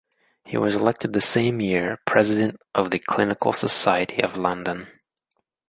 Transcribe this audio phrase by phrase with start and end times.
[0.43, 4.87] He was elected the same year President of the Clinical Society of London.